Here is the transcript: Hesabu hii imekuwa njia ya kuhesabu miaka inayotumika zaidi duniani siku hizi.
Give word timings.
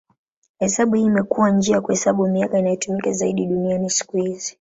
Hesabu 0.59 0.95
hii 0.95 1.03
imekuwa 1.03 1.49
njia 1.51 1.75
ya 1.75 1.81
kuhesabu 1.81 2.27
miaka 2.27 2.59
inayotumika 2.59 3.11
zaidi 3.11 3.45
duniani 3.45 3.89
siku 3.89 4.17
hizi. 4.17 4.49